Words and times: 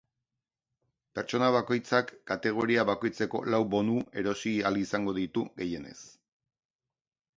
Pertsona 1.17 1.49
bakoitzak 1.55 2.09
kategoria 2.31 2.85
bakoitzeko 2.91 3.43
lau 3.55 3.61
bonu 3.75 3.99
erosi 4.23 4.55
ahalko 4.71 5.15
ditu 5.19 5.45
gehienez. 5.63 5.99